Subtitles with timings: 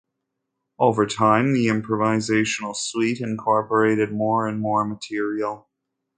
[0.79, 5.69] Over time, the improvisational suite incorporated more and more material.